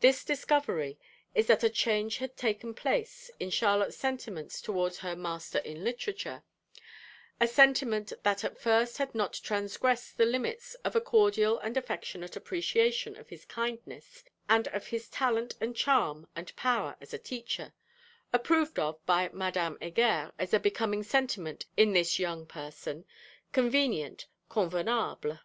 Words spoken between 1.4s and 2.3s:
that a change has